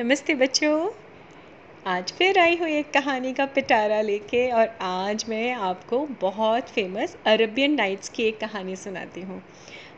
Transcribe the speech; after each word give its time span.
नमस्ते 0.00 0.34
बच्चों। 0.34 0.90
आज 1.86 2.12
फिर 2.12 2.38
आई 2.38 2.56
हुई 2.56 2.74
एक 2.74 2.90
कहानी 2.92 3.32
का 3.32 3.46
पिटारा 3.46 4.00
लेके 4.00 4.50
और 4.50 4.68
आज 4.80 5.24
मैं 5.28 5.52
आपको 5.52 5.98
बहुत 6.20 6.68
फ़ेमस 6.68 7.16
अरबियन 7.26 7.74
नाइट्स 7.74 8.08
की 8.08 8.22
एक 8.22 8.38
कहानी 8.40 8.76
सुनाती 8.76 9.20
हूँ। 9.20 9.42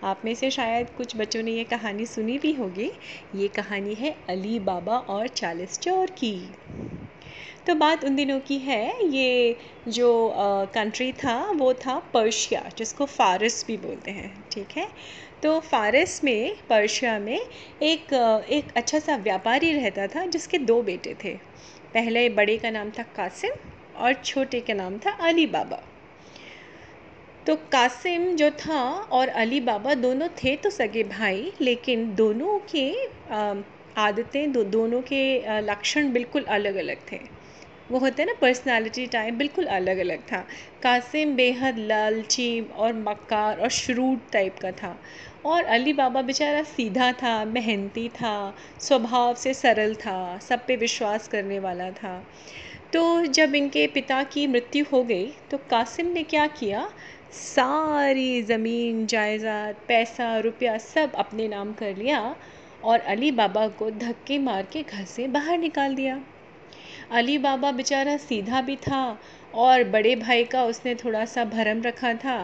आप 0.05 0.23
में 0.25 0.35
से 0.35 0.51
शायद 0.51 0.91
कुछ 0.91 1.17
बच्चों 1.17 1.43
ने 1.43 1.53
ये 1.53 1.65
कहानी 1.65 2.07
सुनी 2.07 2.39
भी 2.39 2.53
होगी। 2.53 2.91
ये 3.35 3.49
कहानी 3.49 3.95
है 3.95 4.15
अली 4.29 4.59
बाबा 4.61 4.99
और 4.99 5.29
चालीस 5.29 5.79
चोर 5.79 6.11
की। 6.11 6.35
तो 7.67 7.75
बात 7.75 8.05
उन 8.05 8.17
दिनों 8.17 8.41
की 8.41 8.59
है। 8.59 9.07
ये 9.07 9.57
जो 9.89 10.33
कंट्री 10.75 11.13
था, 11.13 11.51
वो 11.51 11.75
था 11.75 11.99
पर्शिया 12.15 12.71
जिसको 12.79 13.07
फ़ारस 13.07 13.65
भी 13.67 13.77
बोलते 13.77 14.11
हैं। 14.11 14.45
ठीक 14.53 14.77
है? 14.77 14.89
तो 15.43 15.59
फ़ारस 15.61 16.21
में, 16.25 16.55
पर्शिया 16.69 17.19
में 17.19 17.39
एक 17.83 18.13
एक 18.51 18.67
अच्छा 18.77 18.99
सा 18.99 19.17
व्यापारी 19.19 19.73
रहता 19.73 20.07
था 20.07 20.25
जिसके 20.27 20.59
दो 20.61 20.81
बेटे 20.83 21.15
थे। 21.25 21.33
पहले 21.95 22.29
बड़े 22.31 22.57
का 22.59 22.71
नाम 22.71 22.91
था 22.91 23.03
कासिम 23.17 23.53
और 23.97 24.13
छोटे 24.15 24.61
का 24.61 24.75
नाम 24.75 24.99
था 24.99 25.11
अली 25.29 25.47
बाबा। 25.49 25.83
तो 27.47 27.57
कासिम 27.73 28.31
जो 28.37 28.51
था 28.59 28.81
और 29.13 29.29
अली 29.29 29.61
बाबा 29.63 29.95
दोनों 29.97 30.29
थे 30.45 30.55
तो 30.57 30.71
सगे 30.71 31.03
भाई, 31.05 31.53
लेकिन 31.61 32.15
दोनों 32.15 32.59
के 32.75 32.91
आदतें, 34.01 34.53
दो, 34.53 34.65
दोनों 34.65 35.03
के 35.03 35.61
लक्षण 35.63 36.13
बिल्कुल 36.13 36.45
अलग 36.51 36.77
अलग 36.77 36.99
थे। 37.13 37.21
वो 37.93 37.99
होता 37.99 38.23
है 38.23 38.27
ना 38.27 38.35
पर्सनालिटी 38.41 39.07
टाइप 39.07 39.35
बिल्कुल 39.35 39.65
अलग 39.69 39.99
अलग 39.99 40.21
था। 40.23 40.39
कासिम 40.83 41.35
बेहद 41.37 41.79
लालची 41.79 42.61
और 42.61 42.93
मक्कार 42.99 43.61
और 43.61 43.69
श्रूड 43.71 44.21
टाइप 44.33 44.59
का 44.59 44.71
था। 44.73 44.97
और 45.45 45.65
अली 45.65 45.93
बाबा 45.93 46.23
बेचारा 46.23 46.63
सीधा 46.63 47.11
था, 47.13 47.45
मेहनती 47.45 48.09
था, 48.09 48.55
स्वभाव 48.81 49.35
से 49.35 49.55
सरल 49.55 49.95
था, 49.95 50.39
सब 50.39 50.67
पे 50.67 50.77
विश्वास 50.77 51.29
करने 51.29 51.59
वाला 51.59 51.91
था। 51.91 52.17
तो 52.93 53.05
जब 53.27 53.55
इनके 53.55 53.87
पिता 53.87 54.23
की 54.23 54.47
मृत्यु 54.47 54.85
हो 54.93 55.03
गई 55.05 55.27
तो 55.51 55.59
कासिम 55.71 56.07
ने 56.07 56.23
क्या 56.23 56.47
किया? 56.47 56.89
सारी 57.33 58.43
ज़मीन, 58.43 59.07
जायदाद, 59.07 59.77
पैसा, 59.89 60.37
रुपया 60.39 60.79
सब 60.79 61.13
अपने 61.15 61.49
नाम 61.49 61.73
कर 61.73 61.97
लिया 61.97 62.37
और 62.85 63.01
अली 63.01 63.31
बाबा 63.33 63.69
को 63.69 63.91
धक्के 63.91 64.39
मार 64.39 64.67
के 64.73 64.83
घर 64.83 65.05
से 65.05 65.29
बाहर 65.29 65.59
निकाल 65.59 65.95
दिया। 65.95 66.23
अली 67.13 67.37
बाबा 67.39 67.71
बेचारा 67.73 68.17
सीधा 68.17 68.61
भी 68.61 68.77
था 68.79 69.19
और 69.55 69.85
बड़े 69.91 70.15
भाई 70.17 70.45
का 70.45 70.63
उसने 70.65 70.95
थोड़ा 70.95 71.25
सा 71.27 71.45
भरम 71.47 71.83
रखा 71.83 72.13
था 72.15 72.37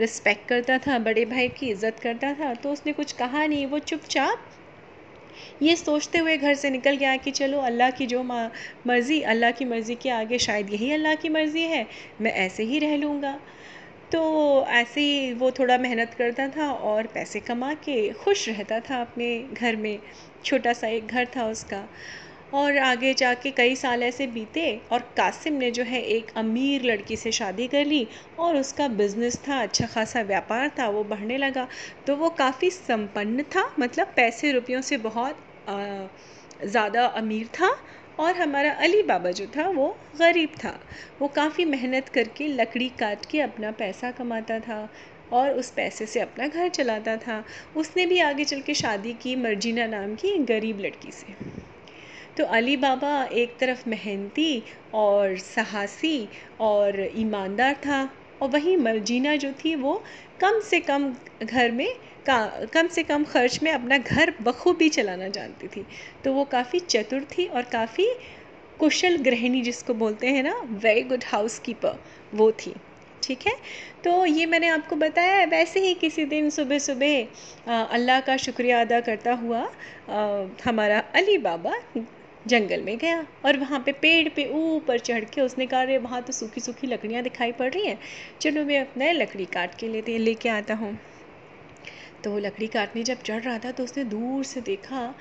रिस्पेक्ट 0.00 0.48
करता 0.48 0.78
था, 0.78 0.98
बड़े 0.98 1.24
भाई 1.24 1.48
की 1.50 1.68
इज़्ज़त 1.70 1.98
करता 2.02 2.32
था 2.34 2.52
तो 2.54 2.72
उसने 2.72 2.92
कुछ 2.92 3.12
कहा 3.12 3.46
नहीं, 3.46 3.66
वो 3.66 3.78
चुपचाप 3.80 4.46
ये 5.62 5.74
सोचते 5.76 6.18
हुए 6.18 6.36
घर 6.36 6.54
से 6.54 6.70
निकल 6.70 6.96
गया 6.96 7.16
कि 7.16 7.30
चलो 7.32 7.60
अल्लाह 7.62 7.90
की 7.90 8.06
जो 8.06 8.22
मर्ज़ी, 8.22 9.20
अल्लाह 9.22 9.50
की 9.50 9.64
मर्ज़ी 9.64 9.94
के 10.02 10.10
आगे 10.10 10.38
शायद 10.38 10.72
यही 10.72 10.92
अल्लाह 10.92 11.14
की 11.14 11.28
मर्ज़ी 11.28 11.62
है, 11.62 11.86
मैं 12.20 12.32
ऐसे 12.32 12.62
ही 12.64 12.78
रह 12.78 12.96
लूँगा। 12.96 13.38
तो 14.12 14.20
ऐसे 14.70 15.00
ही 15.00 15.32
वो 15.34 15.50
थोड़ा 15.50 15.78
मेहनत 15.78 16.14
करता 16.18 16.48
था 16.48 16.70
और 16.88 17.06
पैसे 17.14 17.40
कमा 17.42 17.72
के 17.84 17.96
खुश 18.14 18.48
रहता 18.48 18.80
था 18.80 19.00
अपने 19.00 19.38
घर 19.52 19.76
में, 19.76 19.98
छोटा 20.44 20.72
सा 20.72 20.88
एक 20.88 21.06
घर 21.06 21.26
था 21.36 21.46
उसका। 21.46 21.86
और 22.54 22.76
आगे 22.78 23.12
जाके 23.14 23.50
कई 23.50 23.74
साल 23.76 24.02
ऐसे 24.02 24.26
बीते 24.26 24.66
और 24.92 25.00
कासिम 25.16 25.54
ने 25.54 25.70
जो 25.70 25.82
है 25.84 26.00
एक 26.08 26.30
अमीर 26.36 26.82
लड़की 26.82 27.16
से 27.16 27.32
शादी 27.32 27.66
कर 27.68 27.84
ली 27.86 28.06
और 28.38 28.56
उसका 28.56 28.88
बिज़नेस 28.90 29.42
था 29.48 29.60
अच्छा 29.62 29.86
खासा 29.86 30.22
व्यापार 30.22 30.68
था, 30.78 30.88
वो 30.88 31.04
बढ़ने 31.04 31.36
लगा। 31.38 31.66
तो 32.06 32.16
वो 32.16 32.30
काफ़ी 32.38 32.70
संपन्न 32.70 33.42
था 33.56 33.64
मतलब 33.78 34.12
पैसे 34.16 34.52
रुपयों 34.52 34.80
से 34.82 34.96
बहुत 34.98 35.44
ज़्यादा 35.68 37.04
अमीर 37.16 37.46
था 37.54 37.70
और 38.18 38.36
हमारा 38.36 38.72
अली 38.80 39.02
बाबा 39.02 39.30
जो 39.32 39.46
था 39.56 39.68
वो 39.70 39.88
गरीब 40.16 40.50
था। 40.64 40.78
वो 41.20 41.28
काफ़ी 41.36 41.64
मेहनत 41.66 42.08
करके 42.08 42.48
लकड़ी 42.48 42.88
काट 42.98 43.26
के 43.26 43.40
अपना 43.40 43.70
पैसा 43.78 44.10
कमाता 44.12 44.58
था 44.60 44.88
और 45.32 45.50
उस 45.52 45.70
पैसे 45.72 46.06
से 46.06 46.20
अपना 46.20 46.48
घर 46.48 46.68
चलाता 46.70 47.16
था। 47.18 47.42
उसने 47.76 48.06
भी 48.06 48.18
आगे 48.22 48.44
चल 48.44 48.60
के 48.60 48.74
शादी 48.74 49.14
की, 49.14 49.36
मर्जीना 49.36 49.86
नाम 49.88 50.14
की 50.14 50.36
गरीब 50.46 50.80
लड़की 50.80 51.12
से। 51.12 51.34
तो 52.38 52.44
अली 52.56 52.76
बाबा 52.76 53.12
एक 53.32 53.56
तरफ़ 53.58 53.88
मेहनती 53.88 54.62
और 54.94 55.36
साहसी 55.38 56.28
और 56.60 57.00
ईमानदार 57.16 57.74
था 57.86 58.02
और 58.42 58.48
वहीं 58.50 58.76
मर्जीना 58.76 59.34
जो 59.36 59.52
थी 59.64 59.74
वो 59.74 59.94
कम 60.40 60.58
से 60.60 60.80
कम 60.80 61.12
घर 61.42 61.70
में 61.72 61.88
का 62.26 62.38
कम 62.72 62.88
से 62.88 63.02
कम 63.02 63.24
खर्च 63.24 63.58
में 63.62 63.70
अपना 63.72 63.98
घर 63.98 64.32
बखूबी 64.42 64.88
चलाना 64.88 65.28
जानती 65.28 65.68
थी। 65.68 65.84
तो 66.24 66.32
वो 66.32 66.44
काफ़ी 66.52 66.80
चतुर 66.80 67.24
थी 67.32 67.46
और 67.46 67.62
काफ़ी 67.72 68.06
कुशल 68.80 69.16
गृहिणी 69.22 69.60
जिसको 69.62 69.94
बोलते 69.94 70.28
हैं 70.28 70.42
ना 70.42 70.54
वेरी 70.84 71.02
गुड 71.02 71.24
हाउस 71.26 71.58
कीपर 71.58 71.98
वो 72.34 72.50
थी। 72.52 72.74
ठीक 73.22 73.46
है? 73.46 73.54
तो 74.04 74.24
ये 74.26 74.46
मैंने 74.46 74.68
आपको 74.68 74.96
बताया 74.96 75.44
वैसे 75.46 75.80
ही 75.80 75.94
किसी 75.94 76.24
दिन 76.24 76.50
सुबह 76.50 76.78
सुबह 76.78 77.76
अल्लाह 77.94 78.20
का 78.20 78.36
शुक्रिया 78.36 78.80
अदा 78.80 79.00
करता 79.00 79.32
हुआ 79.34 79.60
आ, 80.08 80.46
हमारा 80.64 80.98
अली 81.14 81.38
बाबा 81.38 81.74
जंगल 82.48 82.82
में 82.82 82.98
गया 82.98 83.26
और 83.46 83.56
वहाँ 83.56 83.80
पे 83.80 83.92
पेड़ 83.92 84.28
पे 84.28 84.44
ऊपर 84.52 84.98
चढ़ 84.98 85.24
के 85.24 85.40
उसने 85.40 85.66
कहा, 85.66 85.80
अरे, 85.80 85.98
वहाँ 85.98 86.22
तो 86.22 86.32
सूखी 86.32 86.60
सूखी 86.60 86.86
लकड़ियाँ 86.86 87.22
दिखाई 87.22 87.52
पड़ 87.52 87.72
रही 87.72 87.86
हैं। 87.86 87.98
चलो, 88.40 88.64
मैं 88.64 88.80
अपना 88.80 89.12
लकड़ी 89.12 89.44
काट 89.44 89.74
के 89.74 89.88
लेते, 89.88 90.18
लेके 90.18 90.48
आता 90.48 90.74
हूँ। 90.74 90.98
तो 92.24 92.30
वो 92.30 92.38
लकड़ी 92.38 92.66
काटने 92.66 93.02
जब 93.02 93.22
चढ़ 93.22 93.42
रहा 93.42 93.58
था 93.58 93.70
तो 93.70 93.84
उसने 93.84 94.04
दूर 94.04 94.44
से 94.44 94.60
देखा, 94.60 95.14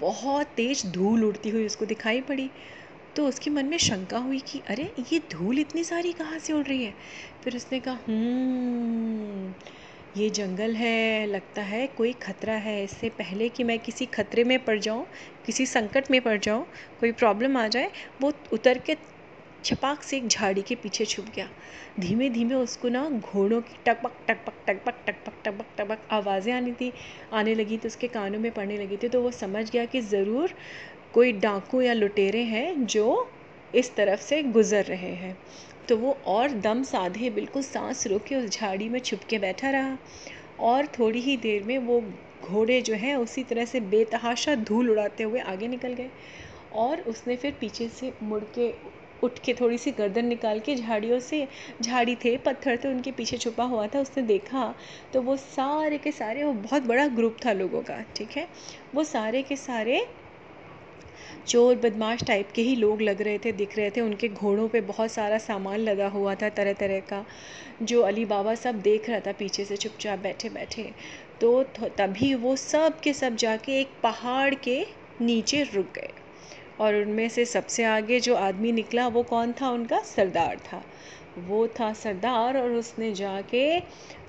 बहुत 0.00 0.46
तेज़ 0.46 0.86
धूल 0.86 1.24
उड़ती 1.24 1.50
हुई 1.50 1.66
उसको 1.66 1.86
दिखाई 1.86 2.20
पड़ी। 2.20 2.50
तो 3.16 3.26
उसके 3.26 3.50
मन 3.50 3.66
में 3.66 3.78
शंका 3.78 4.18
हुई 4.18 4.38
कि, 4.38 4.60
अरे, 4.68 4.90
ये 5.12 5.18
धूल 5.32 5.58
इतनी 5.58 5.84
सारी 5.84 6.12
कहाँ 6.12 6.38
से 6.38 6.52
उड़ 6.52 6.66
रही 6.66 6.84
है? 6.84 6.94
फिर 7.44 7.56
उसने 7.56 7.80
कहा 7.80 7.98
हम्म 8.08 9.54
ये 10.16 10.30
जंगल 10.30 10.74
है, 10.74 11.26
लगता 11.26 11.62
है 11.62 11.86
कोई 11.86 12.12
ख़तरा 12.12 12.54
है। 12.54 12.84
इससे 12.84 13.08
पहले 13.08 13.48
कि 13.48 13.64
मैं 13.64 13.78
किसी 13.78 14.06
ख़तरे 14.06 14.44
में 14.44 14.64
पड़ 14.64 14.78
जाऊँ 14.78 15.06
किसी 15.46 15.66
संकट 15.66 16.10
में 16.10 16.20
पड़ 16.20 16.38
जाओ 16.38 16.60
कोई 17.00 17.12
प्रॉब्लम 17.12 17.56
आ 17.56 17.66
जाए, 17.68 17.90
वो 18.22 18.32
उतर 18.52 18.78
के 18.78 18.96
छपाक 19.64 20.02
से 20.02 20.16
एक 20.16 20.26
झाड़ी 20.28 20.62
के 20.62 20.74
पीछे 20.74 21.04
छुप 21.04 21.26
गया। 21.34 21.48
धीमे 22.00 22.28
धीमे 22.30 22.54
उसको 22.54 22.88
ना 22.88 23.08
घोड़ों 23.10 23.60
की 23.60 23.76
टकपक 23.86 24.12
टकपक 24.28 24.54
टकपक 24.66 24.94
टकपक 25.06 25.34
टकपक 25.44 25.66
टकपक 25.78 26.08
आवाज़ें 26.12 26.52
आनी 26.52 26.72
थी, 26.72 26.92
आने 27.32 27.54
लगी 27.54 27.76
तो 27.76 27.88
उसके 27.88 28.08
कानों 28.08 28.38
में 28.38 28.50
पड़ने 28.52 28.78
लगी 28.78 28.96
थी 28.96 29.08
तो 29.08 29.22
वो 29.22 29.30
समझ 29.32 29.70
गया 29.70 29.84
कि 29.84 30.00
ज़रूर 30.00 30.54
कोई 31.14 31.32
डाकू 31.40 31.80
या 31.80 31.92
लुटेरे 31.92 32.42
हैं 32.44 32.86
जो 32.86 33.30
इस 33.74 33.94
तरफ़ 33.96 34.20
से 34.20 34.42
गुज़र 34.44 34.84
रहे 34.84 35.14
हैं। 35.14 35.36
तो 35.88 35.96
वो 35.96 36.16
और 36.26 36.52
दम 36.60 36.82
साधे, 36.82 37.30
बिल्कुल 37.30 37.62
सांस 37.62 38.06
रोक 38.06 38.32
उस 38.34 38.50
झाड़ी 38.50 38.88
में 38.88 38.98
छुप 39.00 39.20
के 39.30 39.38
बैठा 39.38 39.70
रहा 39.70 39.96
और 40.60 40.86
थोड़ी 40.98 41.20
ही 41.20 41.36
देर 41.36 41.62
में 41.62 41.78
वो 41.78 42.00
घोड़े 42.42 42.80
जो 42.82 42.94
हैं, 42.94 43.16
उसी 43.16 43.42
तरह 43.42 43.64
से 43.64 43.80
बेतहाशा 43.80 44.54
धूल 44.54 44.90
उड़ाते 44.90 45.22
हुए 45.22 45.40
आगे 45.40 45.68
निकल 45.68 45.92
गए 45.92 46.10
और 46.72 47.00
उसने 47.00 47.36
फिर 47.36 47.54
पीछे 47.60 47.88
से 47.88 48.12
मुड़ 48.22 48.42
के 48.58 48.72
उठ 49.22 49.38
के 49.38 49.52
थोड़ी 49.54 49.78
सी 49.78 49.90
गर्दन 49.90 50.24
निकाल 50.24 50.60
के 50.60 50.74
झाड़ियों 50.76 51.18
से, 51.20 51.46
झाड़ी 51.82 52.14
थे, 52.14 52.36
पत्थर 52.36 52.76
थे, 52.76 52.88
उनके 52.88 53.10
पीछे 53.12 53.36
छुपा 53.38 53.64
हुआ 53.64 53.86
था, 53.86 54.00
उसने 54.00 54.22
देखा 54.22 54.74
तो 55.12 55.22
वो 55.22 55.36
सारे 55.36 55.98
के 55.98 56.12
सारे, 56.12 56.44
वो 56.44 56.52
बहुत 56.52 56.82
बड़ा 56.82 57.06
ग्रुप 57.08 57.36
था 57.46 57.52
लोगों 57.52 57.82
का, 57.82 58.00
ठीक 58.16 58.36
है? 58.36 58.48
वो 58.94 59.04
सारे 59.04 59.42
के 59.42 59.56
सारे 59.56 60.06
चोर 61.46 61.76
बदमाश 61.76 62.22
टाइप 62.24 62.50
के 62.54 62.62
ही 62.62 62.74
लोग 62.76 63.02
लग 63.02 63.22
रहे 63.22 63.38
थे, 63.38 63.52
दिख 63.52 63.76
रहे 63.78 63.90
थे, 63.90 64.00
उनके 64.00 64.28
घोड़ों 64.28 64.68
पे 64.68 64.80
बहुत 64.82 65.12
सारा 65.12 65.38
सामान 65.38 65.78
लगा 65.80 66.08
हुआ 66.08 66.34
था 66.34 66.48
तरह 66.50 66.72
तरह 66.72 67.00
का, 67.02 67.24
जो 67.82 68.00
अली 68.02 68.24
बाबा 68.24 68.54
सब 68.54 68.80
देख 68.82 69.08
रहा 69.10 69.20
था 69.20 69.32
पीछे 69.32 69.64
से 69.64 69.76
चुपचाप 69.76 70.18
बैठे 70.18 70.48
बैठे 70.50 70.90
तो 71.40 71.62
तभी 71.98 72.34
वो 72.34 72.54
सब 72.56 73.00
के 73.00 73.12
सब 73.12 73.36
जाके 73.36 73.80
एक 73.80 73.88
पहाड़ 74.02 74.54
के 74.54 74.84
नीचे 75.20 75.62
रुक 75.64 75.86
गए। 75.94 76.10
और 76.80 76.94
उनमें 76.94 77.28
से 77.28 77.44
सबसे 77.44 77.84
आगे 77.84 78.18
जो 78.20 78.34
आदमी 78.36 78.72
निकला, 78.72 79.06
वो 79.08 79.22
कौन 79.22 79.52
था? 79.52 79.70
उनका 79.70 79.98
सरदार 80.06 80.56
था। 80.66 80.82
वो 81.38 81.66
था 81.70 81.92
सरदार 81.94 82.56
और 82.58 82.70
उसने 82.72 83.12
जाके 83.14 83.80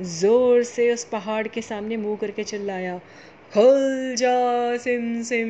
ज़ोर 0.02 0.64
से 0.64 0.92
उस 0.94 1.04
पहाड़ 1.06 1.48
के 1.48 1.62
सामने 1.62 1.98
मुँह 1.98 2.18
करके 2.18 2.44
चिल्लाया, 2.44 2.98
खुल 3.54 4.16
जा 4.18 4.78
सिम 4.78 5.22
सिम। 5.24 5.50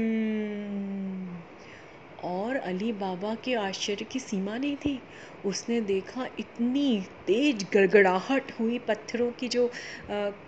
और 2.24 2.56
अली 2.58 2.92
बाबा 2.94 3.34
के 3.44 3.54
आश्चर्य 3.56 4.06
की 4.06 4.20
सीमा 4.20 4.58
नहीं 4.58 4.76
थी। 4.78 5.08
उसने 5.46 5.80
देखा 5.82 6.26
इतनी 6.40 7.02
तेज 7.28 7.64
गड़गड़ाहट 7.74 8.52
हुई 8.60 8.78
पत्थरों 8.88 9.32
की 9.40 9.48
जो 9.50 9.66
आ, 9.68 9.72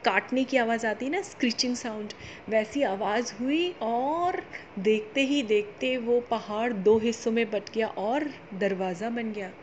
काटने 0.06 0.44
की 0.45 0.57
आवाज़ 0.57 0.86
आती 0.88 1.06
है 1.06 1.12
ना 1.12 1.22
स्क्रीचिंग 1.24 1.75
साउंड 1.75 2.13
वैसी 2.50 2.81
आवाज़ 2.86 3.33
हुई 3.39 3.69
और 3.81 4.42
देखते 4.80 5.22
ही 5.25 5.42
देखते 5.45 5.95
वो 6.00 6.19
पहाड़ 6.31 6.72
दो 6.74 6.98
हिस्सों 7.00 7.31
में 7.31 7.50
बट 7.51 7.69
गया 7.74 7.88
और 8.00 8.30
दरवाज़ा 8.54 9.10
बन 9.12 9.31
गया 9.33 9.54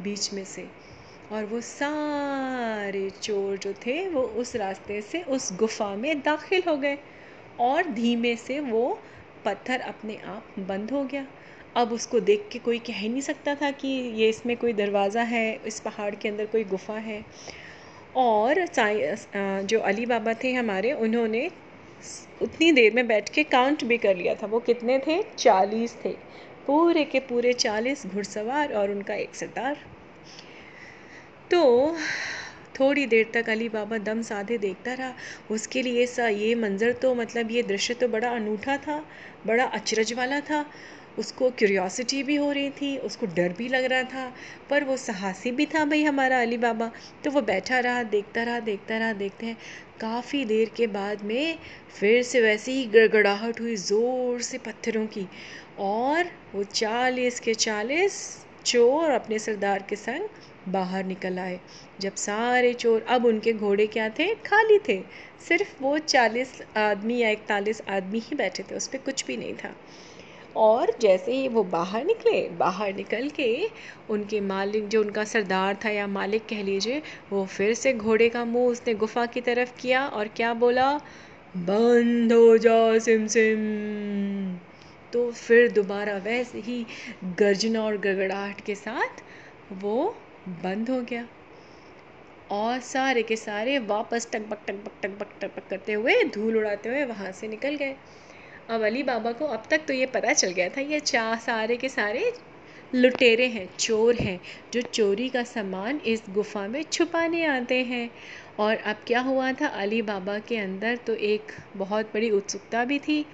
बीच 0.00 0.32
में 0.32 0.44
से। 0.46 0.70
और 1.30 1.44
वो 1.46 1.60
सारे 1.62 3.08
चोर 3.22 3.58
जो 3.58 3.72
थे 3.86 4.06
वो 4.08 4.22
उस 4.42 4.54
रास्ते 4.56 5.00
से 5.02 5.22
उस 5.30 5.52
गुफा 5.58 5.94
में 5.96 6.20
दाखिल 6.22 6.62
हो 6.68 6.76
गए 6.78 6.98
और 7.60 7.88
धीमे 7.92 8.34
से 8.36 8.58
वो 8.60 8.84
पत्थर 9.44 9.80
अपने 9.82 10.16
आप 10.26 10.54
बंद 10.60 10.90
हो 10.92 11.04
गया। 11.04 11.26
अब 11.76 11.92
उसको 11.92 12.20
देख 12.20 12.48
के 12.52 12.58
कोई 12.58 12.78
कह 12.78 12.92
ही 12.94 13.08
नहीं 13.08 13.20
सकता 13.22 13.54
था 13.54 13.70
कि 13.72 13.88
ये 13.88 14.28
इसमें 14.28 14.56
कोई 14.56 14.72
दरवाज़ा 14.74 15.22
है, 15.24 15.60
इस 15.66 15.80
पहाड़ 15.80 16.14
के 16.14 16.28
अंदर 16.28 16.46
कोई 16.46 16.64
गुफ़ा 16.66 16.96
है। 16.96 17.24
और 18.16 18.66
जो 19.64 19.78
अली 19.80 20.06
बाबा 20.06 20.34
थे 20.34 20.52
हमारे, 20.52 20.92
उन्होंने 20.94 21.50
उतनी 22.42 22.70
देर 22.72 22.94
में 22.94 23.06
बैठ 23.06 23.28
के 23.28 23.42
काउंट 23.46 23.84
भी 23.84 23.98
कर 23.98 24.16
लिया 24.16 24.34
था। 24.34 24.46
वो 24.46 24.60
कितने 24.60 24.98
थे? 24.98 25.22
चालीस 25.38 25.96
थे। 26.04 26.12
पूरे 26.66 27.04
के 27.04 27.20
पूरे 27.22 27.52
चालीस 27.54 28.06
घुड़सवार 28.06 28.72
और 28.72 28.90
उनका 28.90 29.14
एक 29.16 29.34
सरदार 29.34 29.76
तो 31.50 31.96
थोड़ी 32.78 33.06
देर 33.06 33.30
तक 33.34 33.48
अली 33.50 33.68
बाबा 33.68 33.96
दम 34.00 34.20
साधे 34.22 34.58
देखता 34.58 34.92
रहा। 34.94 35.12
उसके 35.50 35.82
लिए 35.82 36.06
सा 36.06 36.28
ये 36.28 36.54
मंज़र 36.54 36.92
तो 36.92 37.14
मतलब 37.14 37.50
ये 37.50 37.62
दृश्य 37.62 37.94
तो 37.94 38.08
बड़ा 38.08 38.28
अनूठा 38.30 38.76
था, 38.78 39.04
बड़ा 39.46 39.64
अचरज 39.66 40.12
वाला 40.12 40.40
था। 40.40 40.64
उसको 41.18 41.50
क्यूरियोसिटी 41.50 42.22
भी 42.22 42.36
हो 42.36 42.50
रही 42.52 42.70
थी, 42.70 42.96
उसको 42.98 43.26
डर 43.26 43.52
भी 43.52 43.68
लग 43.68 43.84
रहा 43.84 44.02
था, 44.04 44.32
पर 44.70 44.84
वो 44.84 44.96
साहसी 44.96 45.50
भी 45.50 45.66
था 45.66 45.84
भाई 45.84 46.02
हमारा 46.04 46.40
अली 46.40 46.56
बाबा 46.58 46.90
तो 47.24 47.30
वो 47.30 47.40
बैठा 47.42 47.78
रहा, 47.78 48.02
देखता 48.04 48.42
रहा 48.42 48.60
देखता 48.60 48.98
रहा, 48.98 49.12
देखते 49.12 49.46
हैं। 49.46 49.56
काफ़ी 50.00 50.44
देर 50.44 50.70
के 50.76 50.86
बाद 50.86 51.22
में 51.24 51.58
फिर 51.90 52.22
से 52.22 52.40
वैसी 52.40 52.72
ही 52.72 52.84
गड़गड़ाहट 52.86 53.60
हुई 53.60 53.76
ज़ोर 53.78 54.40
से 54.42 54.58
पत्थरों 54.58 55.06
की। 55.06 55.26
और 55.80 56.30
वो 56.54 56.62
चालीस 56.64 57.40
के 57.40 57.54
चालीस 57.54 58.14
चोर 58.66 59.10
अपने 59.10 59.38
सरदार 59.38 59.84
के 59.88 59.96
संग 59.96 60.72
बाहर 60.72 61.04
निकल 61.04 61.38
आए। 61.38 61.58
जब 62.00 62.14
सारे 62.14 62.72
चोर 62.74 63.04
अब 63.08 63.24
उनके 63.26 63.52
घोड़े 63.52 63.86
क्या 63.86 64.08
थे? 64.08 64.34
खाली 64.36 64.78
थे। 64.88 65.00
सिर्फ़ 65.48 65.82
वो 65.82 65.98
चालीस 65.98 66.60
आदमी 66.76 67.18
या 67.18 67.30
इकतालीस 67.30 67.82
आदमी 67.88 68.18
ही 68.18 68.36
बैठे 68.36 68.62
थे, 68.62 68.74
उस 68.74 68.88
पर 68.88 68.98
कुछ 68.98 69.24
भी 69.26 69.36
नहीं 69.36 69.54
था। 69.54 69.74
और 70.56 70.92
जैसे 71.00 71.32
ही 71.32 71.48
वो 71.48 71.64
बाहर 71.64 72.04
निकले, 72.04 72.48
बाहर 72.48 72.94
निकल 72.94 73.28
के 73.28 73.66
उनके 74.10 74.40
मालिक, 74.40 74.88
जो 74.88 75.00
उनका 75.00 75.24
सरदार 75.24 75.78
था 75.84 75.90
या 75.90 76.06
मालिक 76.06 76.46
कह 76.48 76.62
लीजिए, 76.62 77.02
वो 77.32 77.44
फिर 77.46 77.74
से 77.74 77.92
घोड़े 77.92 78.28
का 78.28 78.44
मुँह 78.44 78.70
उसने 78.70 78.94
गुफा 78.94 79.26
की 79.26 79.40
तरफ़ 79.40 79.72
किया 79.80 80.06
और 80.08 80.28
क्या 80.28 80.54
बोला? 80.54 80.92
बंद 81.56 82.32
हो 82.32 82.58
जा 82.58 82.98
सिम 82.98 83.26
सिम। 83.26 84.58
तो 85.12 85.30
फिर 85.32 85.72
दोबारा 85.72 86.16
वैसे 86.16 86.58
ही 86.58 86.86
गर्जना 87.24 87.82
और 87.82 87.96
गड़गड़ाहट 87.98 88.60
के 88.60 88.74
साथ 88.74 89.22
वो 89.72 90.14
बंद 90.48 90.90
हो 90.90 91.00
गया। 91.00 91.26
और 92.50 92.80
सारे 92.80 93.22
के 93.22 93.36
सारे 93.36 93.78
वापस 93.78 94.28
टक 94.32 94.40
बक 94.40 94.64
टक 94.66 94.74
बक 94.74 94.98
टक 95.02 95.10
बक 95.10 95.28
टक 95.40 95.68
करते 95.70 95.92
हुए, 95.92 96.24
धूल 96.24 96.56
उड़ाते 96.56 96.88
हुए 96.88 97.04
वहाँ 97.04 97.32
से 97.32 97.48
निकल 97.48 97.74
गए। 97.76 97.96
अब 98.68 98.82
अली 98.82 99.02
बाबा 99.02 99.30
को 99.32 99.46
अब 99.46 99.62
तक 99.70 99.84
तो 99.88 99.92
ये 99.92 100.06
पता 100.06 100.32
चल 100.32 100.50
गया 100.52 100.68
था, 100.68 100.80
ये 100.80 100.98
चा, 101.00 101.34
सारे 101.36 101.76
के 101.76 101.88
सारे 101.88 102.32
लुटेरे 102.92 103.46
हैं, 103.48 103.68
चोर 103.78 104.16
हैं, 104.16 104.40
जो 104.72 104.80
चोरी 104.94 105.28
का 105.30 105.42
सामान 105.44 106.00
इस 106.06 106.24
गुफा 106.30 106.66
में 106.68 106.82
छुपाने 106.84 107.44
आते 107.46 107.82
हैं। 107.84 108.10
और 108.58 108.76
अब 108.76 109.02
क्या 109.06 109.20
हुआ 109.20 109.52
था, 109.52 109.66
अली 109.66 110.00
बाबा 110.02 110.38
के 110.38 110.56
अंदर 110.58 110.96
तो 111.06 111.14
एक 111.14 111.52
बहुत 111.76 112.10
बड़ी 112.14 112.30
उत्सुकता 112.30 112.84
भी 112.84 112.98
थी 112.98 113.24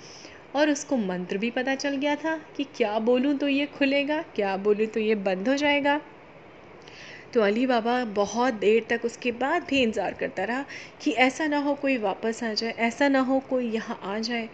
और 0.54 0.70
उसको 0.70 0.96
मंत्र 0.96 1.38
भी 1.38 1.50
पता 1.50 1.74
चल 1.76 1.96
गया 1.96 2.14
था 2.16 2.36
कि 2.56 2.64
क्या 2.76 2.98
बोलूँ 3.00 3.34
तो 3.38 3.48
ये 3.48 3.66
खुलेगा, 3.68 4.22
क्या 4.34 4.56
बोलूँ 4.58 4.86
तो 4.86 5.00
ये 5.00 5.14
बंद 5.26 5.48
हो 5.48 5.56
जाएगा। 5.56 6.00
तो 7.34 7.40
अली 7.42 7.66
बाबा 7.66 8.04
बहुत 8.04 8.54
देर 8.54 8.86
तक 8.90 9.04
उसके 9.04 9.32
बाद 9.32 9.64
भी 9.70 9.82
इंतज़ार 9.82 10.14
करता 10.14 10.44
रहा 10.44 10.64
कि 11.02 11.10
ऐसा 11.10 11.46
ना 11.46 11.58
हो 11.58 11.74
कोई 11.74 11.96
वापस 11.98 12.42
आ 12.44 12.52
जाए, 12.52 12.70
ऐसा 12.70 13.08
ना 13.08 13.20
हो 13.20 13.38
कोई 13.40 13.70
यहाँ 13.70 13.98
आ 14.02 14.18
जाए। 14.18 14.48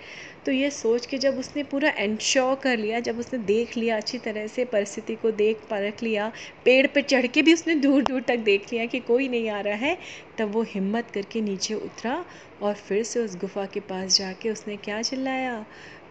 तो 0.47 0.53
ये 0.53 0.71
सोच 0.71 1.06
के 1.06 1.19
जब 1.19 1.38
उसने 1.38 1.62
पूरा 1.62 1.88
एंश्योर 1.88 2.55
कर 2.55 2.79
लिया, 2.79 3.00
जब 3.00 3.19
उसने 3.19 3.38
देख 3.38 3.76
लिया, 3.76 3.97
अच्छी 3.97 4.19
तरह 4.19 4.47
से 4.47 4.65
परिस्थिति 4.65 5.15
को 5.15 5.31
देख 5.31 5.61
परख 5.71 6.03
लिया, 6.03 6.31
पेड़ 6.65 6.87
पर 6.87 7.00
चढ़ 7.00 7.26
के 7.26 7.43
भी 7.43 7.55
उसने 7.55 7.75
दूर 7.75 8.03
दूर 8.03 8.23
तक 8.23 8.38
देख 8.38 8.73
लिया 8.73 8.87
कि 8.87 9.00
कोई 9.00 9.29
नहीं 9.29 9.49
आ 9.49 9.61
रहा 9.61 9.77
है, 9.77 9.97
तब 10.38 10.53
वो 10.53 10.62
हिम्मत 10.62 11.11
करके 11.11 11.41
नीचे 11.41 11.75
उतरा 11.75 12.25
और 12.62 12.75
फिर 12.75 13.03
से 13.03 13.20
उस 13.20 13.37
गुफा 13.37 13.67
के 13.67 13.81
पास 13.81 14.19
जाके 14.19 14.50
उसने 14.50 14.77
क्या 14.77 15.03
चिल्लाया? 15.03 15.65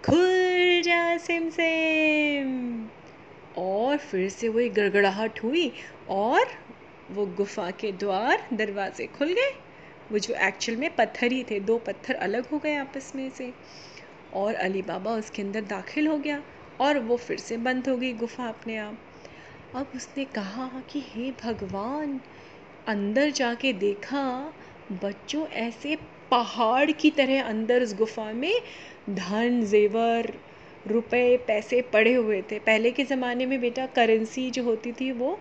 खुल 0.05 0.81
जा 0.81 1.17
सिम 1.17 1.49
सिम 1.49 3.02
और 3.57 3.97
फिर 3.97 4.29
से 4.29 4.49
वही 4.49 4.69
गड़गड़ाहट 4.69 5.43
हुई 5.43 5.71
और 6.09 6.45
वो 7.11 7.25
गुफा 7.25 7.69
के 7.71 7.91
द्वार 7.91 8.47
दरवाजे 8.53 9.07
खुल 9.07 9.33
गए। 9.33 9.51
वो 10.11 10.19
जो 10.19 10.33
एक्चुअल 10.33 10.77
में 10.77 10.95
पत्थर 10.95 11.31
ही 11.31 11.43
थे, 11.43 11.59
दो 11.59 11.77
पत्थर 11.77 12.13
अलग 12.13 12.49
हो 12.49 12.59
गए 12.59 12.75
आपस 12.75 13.11
में 13.15 13.29
से 13.29 13.53
और 14.33 14.55
अली 14.55 14.81
बाबा 14.81 15.11
उसके 15.11 15.41
अंदर 15.41 15.61
दाखिल 15.61 16.07
हो 16.07 16.17
गया 16.17 16.41
और 16.81 16.99
वो 16.99 17.17
फिर 17.17 17.37
से 17.37 17.57
बंद 17.57 17.89
हो 17.89 17.97
गई 17.97 18.13
गुफा 18.13 18.47
अपने 18.47 18.77
आप। 18.77 18.97
अब 19.75 19.91
उसने 19.95 20.25
कहा 20.25 20.81
कि 20.89 21.03
हे 21.07 21.31
भगवान, 21.31 22.19
अंदर 22.87 23.29
जाके 23.31 23.73
देखा, 23.73 24.53
बच्चों 24.91 25.47
ऐसे 25.47 25.97
पहाड़ 26.31 26.91
की 26.91 27.09
तरह 27.11 27.43
अंदर 27.43 27.83
उस 27.83 27.93
गुफा 27.95 28.31
में 28.33 28.53
धन, 29.09 29.61
जेवर 29.65 30.33
रुपए 30.87 31.37
पैसे 31.47 31.81
पड़े 31.93 32.13
हुए 32.13 32.41
थे। 32.41 32.59
पहले 32.59 32.91
के 32.91 33.03
ज़माने 33.05 33.45
में 33.45 33.59
बेटा 33.61 33.85
करेंसी 33.95 34.49
जो 34.51 34.63
होती 34.63 34.91
थी 34.91 35.11
वो 35.11 35.37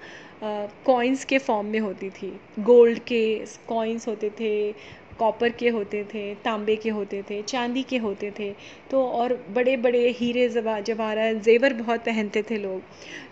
कॉइन्स 0.86 1.24
के 1.24 1.38
फॉर्म 1.38 1.66
में 1.66 1.78
होती 1.80 2.10
थी। 2.10 2.32
गोल्ड 2.60 2.98
के 2.98 3.24
कॉइन्स 3.68 4.08
होते 4.08 4.30
थे 4.30 4.74
कॉपर 5.18 5.50
के 5.50 5.68
होते 5.68 6.02
थे, 6.04 6.34
तांबे 6.34 6.74
के 6.76 6.90
होते 6.90 7.22
थे, 7.22 7.40
चांदी 7.42 7.82
के 7.82 7.96
होते 7.96 8.30
थे। 8.38 8.50
तो 8.90 9.02
और 9.06 9.34
बड़े 9.50 9.76
बड़े 9.76 10.08
हीरे 10.18 10.48
जवाहरात 10.48 11.36
जेवर 11.36 11.72
बहुत 11.72 12.00
पहनते 12.00 12.42
थे 12.42 12.58
लोग। 12.58 12.82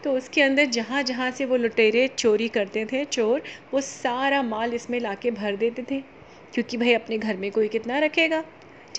तो 0.05 0.13
उसके 0.13 0.43
अंदर 0.43 0.65
जहाँ 0.67 1.03
जहाँ 1.03 1.31
से 1.31 1.45
वो 1.45 1.57
लुटेरे 1.57 2.07
चोरी 2.09 2.49
करते 2.49 2.85
थे, 2.85 3.05
चोर, 3.05 3.43
वो 3.75 3.81
सारा 3.81 4.43
माल 4.43 4.75
इसमें 4.75 4.99
ला 5.01 5.15
के 5.15 5.31
भर 5.31 5.57
देते 5.57 5.83
थे। 5.91 6.01
क्योंकि 6.55 6.77
भाई 6.77 6.93
अपने 6.93 7.19
घर 7.19 7.37
में 7.37 7.51
कोई 7.51 7.69
कितना 7.69 7.99
रखेगा? 7.99 8.45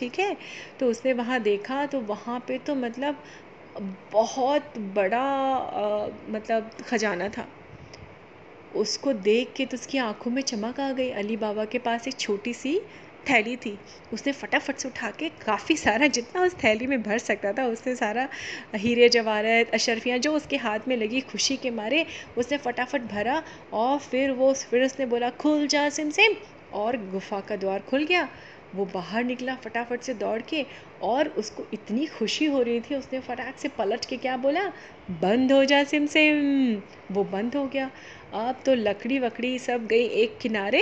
ठीक 0.01 0.19
है? 0.19 0.35
तो 0.79 0.89
उसने 0.89 1.13
वहाँ 1.13 1.39
देखा 1.41 1.85
तो 1.85 1.99
वहाँ 2.07 2.39
पे 2.47 2.57
तो 2.57 2.75
मतलब 2.75 3.23
बहुत 4.13 4.77
बड़ा 4.95 5.19
आ, 5.19 6.07
मतलब 6.29 6.71
ख़जाना 6.87 7.27
था। 7.29 7.47
उसको 8.75 9.13
देख 9.13 9.53
के 9.57 9.65
तो 9.65 9.77
उसकी 9.77 9.97
आँखों 9.99 10.31
में 10.31 10.41
चमक 10.41 10.79
आ 10.79 10.91
गई। 10.91 11.09
अली 11.21 11.37
बाबा 11.37 11.65
के 11.65 11.79
पास 11.79 12.07
एक 12.07 12.19
छोटी 12.19 12.53
सी 12.53 12.79
थैली 13.29 13.55
थी। 13.55 13.77
उसने 14.13 14.31
फटाफट 14.33 14.77
से 14.77 14.87
उठा 14.87 15.09
के 15.11 15.29
काफ़ी 15.45 15.75
सारा 15.77 16.07
जितना 16.07 16.43
उस 16.43 16.53
थैली 16.63 16.87
में 16.87 17.01
भर 17.03 17.17
सकता 17.19 17.51
था 17.53 17.65
उसने 17.67 17.95
सारा 17.95 18.27
हीरे 18.75 19.09
जवाहरत 19.09 19.71
अशरफियाँ 19.73 20.17
जो 20.17 20.31
उसके 20.33 20.57
हाथ 20.57 20.87
में 20.87 20.95
लगी 20.97 21.21
खुशी 21.31 21.57
के 21.57 21.71
मारे 21.71 22.05
उसने 22.37 22.57
फटाफट 22.57 23.01
भरा 23.11 23.41
और 23.73 23.97
फिर 23.99 24.31
वो 24.31 24.53
फिर 24.53 24.83
उसने 24.83 25.05
बोला 25.05 25.29
खुल 25.43 25.67
जा 25.67 25.89
सिम 25.89 26.09
सिम 26.09 26.35
और 26.79 26.97
गुफा 27.11 27.39
का 27.39 27.55
द्वार 27.55 27.79
खुल 27.89 28.03
गया। 28.03 28.27
वो 28.75 28.85
बाहर 28.85 29.23
निकला 29.23 29.55
फटाफट 29.55 30.03
से 30.03 30.13
दौड़ 30.15 30.41
के 30.41 30.65
और 31.03 31.27
उसको 31.27 31.63
इतनी 31.73 32.05
खुशी 32.05 32.45
हो 32.45 32.61
रही 32.61 32.79
थी, 32.79 32.95
उसने 32.95 33.19
फटाक 33.19 33.57
से 33.57 33.67
पलट 33.67 34.05
के 34.05 34.17
क्या 34.17 34.37
बोला? 34.37 34.73
बंद 35.11 35.51
हो 35.51 35.65
जा 35.65 35.83
सिम 35.83 36.05
सिम 36.05 36.81
वो 37.15 37.23
बंद 37.23 37.55
हो 37.55 37.65
गया। 37.67 37.91
अब 38.33 38.59
तो 38.65 38.75
लकड़ी 38.75 39.19
वकड़ी 39.19 39.59
सब 39.59 39.87
गई 39.87 40.05
एक 40.05 40.37
किनारे। 40.37 40.81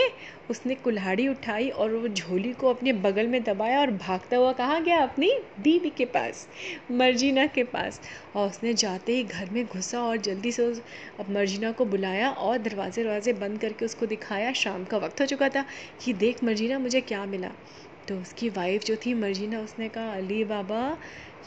उसने 0.49 0.75
कुल्हाड़ी 0.75 1.27
उठाई 1.27 1.69
और 1.69 1.93
वो 1.93 2.07
झोली 2.07 2.53
को 2.53 2.69
अपने 2.69 2.93
बगल 2.93 3.27
में 3.27 3.43
दबाया 3.43 3.79
और 3.79 3.91
भागता 3.91 4.38
हुआ 4.38 4.51
कहाँ, 4.53 4.83
गया 4.83 4.97
अपनी 4.97 5.31
बीवी 5.59 5.89
के 5.89 6.05
पास, 6.05 6.47
मर्जीना 6.91 7.45
के 7.45 7.63
पास। 7.63 8.01
और 8.35 8.49
उसने 8.49 8.73
जाते 8.73 9.13
ही 9.13 9.23
घर 9.23 9.49
में 9.49 9.65
घुसा 9.65 10.01
और 10.01 10.17
जल्दी 10.17 10.51
से 10.51 10.63
उस, 10.63 10.81
अब 11.19 11.29
मर्जीना 11.29 11.71
को 11.71 11.85
बुलाया 11.85 12.29
और 12.29 12.57
दरवाजे 12.57 13.03
दरवाजे 13.03 13.33
बंद 13.33 13.59
करके 13.59 13.85
उसको 13.85 14.05
दिखाया। 14.05 14.53
शाम 14.53 14.83
का 14.83 14.97
वक्त 14.97 15.21
हो 15.21 15.25
चुका 15.25 15.49
था। 15.49 15.65
कि 16.05 16.13
देख 16.13 16.43
मर्जीना, 16.43 16.79
मुझे 16.79 17.01
क्या 17.01 17.25
मिला? 17.25 17.51
तो 18.09 18.19
उसकी 18.19 18.49
वाइफ 18.49 18.83
जो 18.83 18.95
थी, 18.95 19.13
मर्जीना, 19.13 19.59
उसने 19.61 19.89
कहा, 19.89 20.13
अली 20.13 20.43
बाबा, 20.45 20.97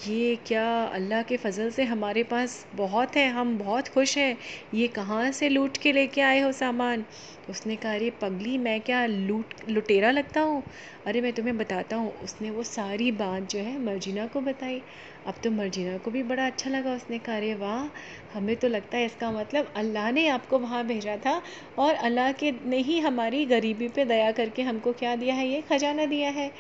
ये 0.07 0.35
क्या 0.47 0.65
अल्लाह 0.91 1.23
के 1.23 1.37
फ़ज़ल 1.37 1.71
से 1.71 1.85
हमारे 1.85 2.23
पास 2.25 2.67
बहुत 2.75 3.17
है, 3.17 3.27
हम 3.31 3.57
बहुत 3.59 3.89
खुश 3.89 4.17
हैं। 4.19 4.37
ये 4.75 4.89
कहाँ 4.91 5.31
से 5.33 5.49
लूट 5.49 5.77
के 5.77 5.93
लेके 5.93 6.21
आए 6.21 6.41
हो 6.41 6.53
सामान? 6.53 7.05
उसने 7.49 7.77
कहा, 7.77 7.93
अरे 7.95 8.11
पगली, 8.23 8.57
मैं 8.59 8.81
क्या 8.81 9.05
लूट, 9.07 9.55
लुटेरा 9.69 10.11
लगता 10.11 10.41
हूँ? 10.41 10.63
अरे, 11.07 11.21
मैं 11.21 11.33
तुम्हें 11.33 11.57
बताता 11.59 11.97
हूँ। 11.97 12.13
उसने 12.21 12.51
वो 12.51 12.63
सारी 12.65 13.11
बात 13.17 13.43
जो 13.51 13.59
है, 13.59 13.79
मर्जीना 13.85 14.27
को 14.29 14.41
बताई। 14.41 14.83
अब 15.27 15.35
तो 15.45 15.51
मर्जीना 15.51 15.97
को 15.99 16.11
भी 16.11 16.23
बड़ा 16.23 16.47
अच्छा 16.47 16.71
लगा 16.71 16.95
उसने 16.95 17.19
कहा 17.19 17.37
अरे 17.37 17.55
वाह। 17.55 17.89
हमें 18.33 18.55
तो 18.57 18.69
लगता 18.69 18.97
है 18.99 19.05
इसका 19.07 19.31
मतलब 19.31 19.73
अल्लाह 19.77 20.11
ने 20.13 20.27
आपको 20.29 20.59
वहाँ 20.59 20.85
भेजा 20.87 21.17
था 21.17 21.41
और 21.79 21.95
अल्लाह 21.95 22.33
के 22.33 22.53
ने 22.67 22.79
ही 22.79 22.99
हमारी 23.01 23.45
गरीबी 23.47 23.89
पे 23.89 24.05
दया 24.05 24.31
करके 24.33 24.63
हमको 24.63 24.93
क्या 24.93 25.15
दिया 25.17 25.35
है? 25.35 25.47
ये 25.49 25.61
ख़जाना 25.63 26.07
दिया 26.07 26.31
है। 26.31 26.51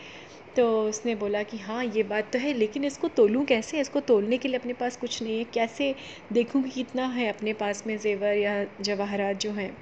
तो 0.57 0.67
उसने 0.89 1.15
बोला 1.15 1.43
कि 1.43 1.59
हाँ 1.59 1.85
ये 1.85 2.03
बात 2.03 2.33
तो 2.33 2.39
है 2.39 2.53
लेकिन 2.53 2.85
इसको 2.85 3.09
तोलूँ 3.09 3.45
कैसे? 3.45 3.81
इसको 3.81 4.01
तोलने 4.01 4.39
के 4.39 4.49
लिए 4.49 4.59
अपने 4.59 4.73
पास 4.73 4.97
कुछ 4.97 5.23
नहीं 5.23 5.39
है। 5.39 5.45
कैसे 5.45 5.95
देखूँ 6.33 6.63
कि 6.63 6.71
कितना 6.71 7.07
है 7.09 7.29
अपने 7.29 7.53
पास 7.53 7.83
में 7.87 7.97
जेवर 7.99 8.37
या 8.37 8.65
जवाहरात 8.81 9.41
जो 9.41 9.51
हैं? 9.53 9.73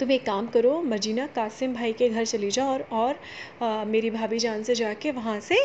तुम 0.00 0.10
एक 0.12 0.24
काम 0.26 0.46
करो 0.46 0.80
मजीना 0.82 1.26
कासिम 1.26 1.74
भाई 1.74 1.92
के 1.92 2.08
घर 2.08 2.24
चली 2.24 2.50
जाओ 2.50 2.68
और 2.68 2.86
और 2.92 3.18
आ, 3.62 3.84
मेरी 3.84 4.10
भाभी 4.10 4.38
जान 4.38 4.62
से 4.62 4.74
जाके 4.74 5.10
वहाँ 5.10 5.40
से 5.40 5.56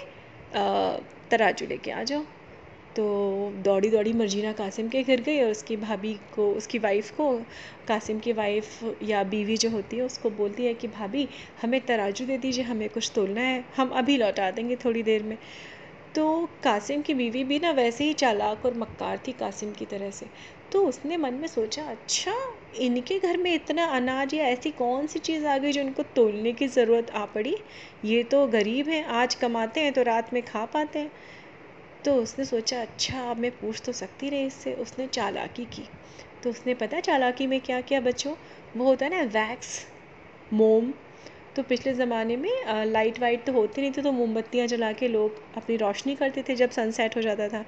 तराजू 1.31 1.65
लेके 1.67 1.91
आ 1.91 2.03
जाओ। 2.03 2.23
तो 2.95 3.03
दौड़ी 3.55 3.89
दौड़ी 3.89 4.13
मर्जीना 4.13 4.53
कासिम 4.53 4.89
के 4.89 5.03
घर 5.03 5.21
गई 5.21 5.41
और 5.41 5.51
उसकी 5.51 5.77
भाभी 5.77 6.13
को, 6.35 6.53
उसकी 6.53 6.79
वाइफ 6.79 7.11
को, 7.11 7.41
कासिम 7.87 8.19
की 8.19 8.33
वाइफ 8.33 8.95
या 9.03 9.23
बीवी 9.23 9.57
जो 9.57 9.69
होती 9.69 9.97
है, 9.97 10.03
उसको 10.03 10.29
बोलती 10.29 10.65
है 10.65 10.73
कि, 10.73 10.87
भाभी, 10.87 11.29
हमें 11.61 11.81
तराजू 11.81 12.25
दे 12.25 12.37
दीजिए, 12.37 12.63
हमें 12.63 12.89
कुछ 12.89 13.11
तोलना 13.15 13.41
है, 13.41 13.65
हम 13.77 13.89
अभी 13.89 14.17
लौटा 14.17 14.51
देंगे 14.51 14.75
थोड़ी 14.75 15.03
देर 15.03 15.23
में। 15.23 15.37
तो 16.15 16.49
कासिम 16.63 17.01
की 17.01 17.13
बीवी 17.13 17.43
भी 17.43 17.59
ना 17.59 17.71
वैसे 17.71 18.03
ही 18.03 18.13
चालाक 18.13 18.65
और 18.65 18.73
मक्कार 18.73 19.19
थी 19.27 19.31
कासिम 19.31 19.71
की 19.71 19.85
तरह 19.85 20.11
से। 20.11 20.25
तो 20.71 20.85
उसने 20.87 21.17
मन 21.17 21.33
में 21.33 21.47
सोचा 21.47 21.83
अच्छा 21.83 22.33
इनके 22.75 23.19
घर 23.19 23.37
में 23.37 23.53
इतना 23.55 23.85
अनाज 23.85 24.33
या 24.33 24.45
ऐसी 24.45 24.71
कौन 24.71 25.07
सी 25.07 25.19
चीज़ 25.19 25.45
आ 25.45 25.57
गई 25.57 25.71
जो 25.71 25.81
इनको 25.81 26.03
तोलने 26.03 26.53
की 26.53 26.67
ज़रूरत 26.67 27.11
आ 27.11 27.25
पड़ी? 27.25 27.57
ये 28.05 28.23
तो 28.23 28.47
गरीब 28.47 28.89
हैं, 28.89 29.05
आज 29.05 29.35
कमाते 29.35 29.81
हैं 29.81 29.93
तो 29.93 30.01
रात 30.01 30.33
में 30.33 30.43
खा 30.43 30.65
पाते 30.65 30.99
हैं। 30.99 31.11
तो 32.05 32.15
उसने 32.15 32.45
सोचा 32.45 32.81
अच्छा 32.81 33.31
अब 33.31 33.37
मैं 33.37 33.51
पूछ 33.51 33.81
तो 33.85 33.91
सकती 33.91 34.29
रही 34.29 34.45
इससे। 34.45 34.73
उसने 34.73 35.07
चालाकी 35.07 35.65
की। 35.65 35.89
तो 36.43 36.49
उसने 36.49 36.73
पता 36.73 36.99
चालाकी 36.99 37.47
में 37.47 37.61
क्या 37.61 37.81
किया 37.81 37.99
बच्चों? 37.99 38.35
वो 38.77 38.85
होता 38.85 39.05
है 39.05 39.11
ना, 39.11 39.21
वैक्स, 39.21 39.85
मोम 40.53 40.93
तो 41.55 41.63
पिछले 41.63 41.93
ज़माने 41.93 42.35
में 42.37 42.85
लाइट 42.85 43.19
वाइट 43.19 43.45
तो 43.45 43.51
होती 43.53 43.81
नहीं 43.81 43.91
थी 43.91 44.01
तो 44.01 44.11
मोमबत्तियाँ 44.11 44.67
जला 44.67 44.91
के 44.93 45.07
लोग 45.07 45.35
अपनी 45.57 45.75
रोशनी 45.77 46.15
करते 46.15 46.43
थे 46.49 46.55
जब 46.55 46.69
सनसेट 46.71 47.15
हो 47.17 47.21
जाता 47.21 47.47
था। 47.49 47.63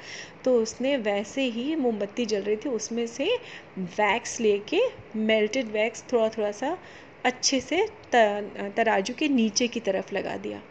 तो 0.46 0.54
उसने 0.62 0.96
वैसे 1.00 1.42
ही 1.50 1.76
मोमबत्ती 1.76 2.26
जल 2.26 2.42
रही 2.42 2.56
थी, 2.56 2.70
उसमें 2.70 3.06
से 3.08 3.30
वैक्स 3.78 4.40
लेके 4.42 4.80
मेल्टेड 5.18 5.72
वैक्स 5.72 6.04
थोड़ा 6.14 6.30
थोड़ा 6.30 6.52
सा 6.52 6.78
अच्छे 7.26 7.60
से 7.62 7.86
तराजू 8.14 9.14
के 9.14 9.28
नीचे 9.30 9.68
की 9.68 9.80
तरफ़ 9.80 10.14
लगा 10.16 10.36
दिया। 10.38 10.62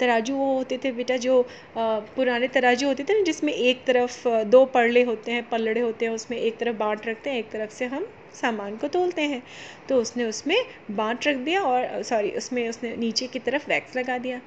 तराजू 0.00 0.34
वो 0.36 0.52
होते 0.54 0.78
थे 0.78 0.90
बेटा 0.92 1.16
जो 1.16 1.42
पुराने 1.78 2.48
तराजू 2.48 2.86
होते 2.86 3.04
थे 3.04 3.14
ना, 3.14 3.22
जिसमें 3.22 3.52
एक 3.52 3.84
तरफ़ 3.86 4.28
दो 4.46 4.64
पड़ले 4.66 5.02
होते 5.02 5.32
हैं, 5.32 5.48
पल्लड़े 5.48 5.80
होते 5.80 6.06
हैं, 6.06 6.12
उसमें 6.12 6.38
एक 6.38 6.58
तरफ़ 6.58 6.76
बाँट 6.76 7.06
रखते 7.06 7.30
हैं, 7.30 7.38
एक 7.38 7.50
तरफ़ 7.50 7.70
से 7.70 7.86
हम 7.86 8.06
सामान 8.40 8.76
को 8.76 8.88
तोलते 8.88 9.22
हैं। 9.22 9.42
तो 9.88 10.00
उसने 10.00 10.24
उसमें 10.24 10.56
बाँट 10.90 11.26
रख 11.26 11.36
दिया 11.38 11.62
और 11.62 12.02
सॉरी 12.02 12.30
उसमें 12.30 12.68
उसने 12.68 12.96
नीचे 12.96 13.26
की 13.26 13.38
तरफ़ 13.38 13.68
वैक्स 13.68 13.96
लगा 13.96 14.18
दिया। 14.18 14.40